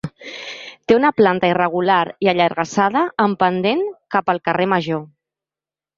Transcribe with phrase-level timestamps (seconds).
[0.91, 5.05] Té una planta irregular i allargassada en pendent cap al Carrer Major.